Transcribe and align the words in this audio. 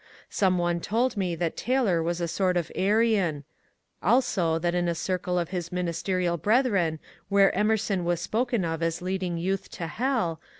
Some 0.31 0.57
one 0.57 0.79
told 0.79 1.15
me 1.15 1.35
that 1.35 1.55
Taylor 1.55 2.01
was 2.01 2.19
a 2.19 2.27
sort 2.27 2.57
of 2.57 2.71
Arian; 2.73 3.43
also 4.01 4.57
that 4.57 4.73
in 4.73 4.87
a 4.87 4.95
circle 4.95 5.37
of 5.37 5.49
his 5.49 5.71
ministerial 5.71 6.37
brethren 6.37 6.97
where 7.29 7.53
Emerson 7.53 8.03
was 8.03 8.19
spoken 8.19 8.65
of 8.65 8.81
as 8.81 9.03
leading 9.03 9.37
youth 9.37 9.69
to 9.73 9.85
hell. 9.85 10.41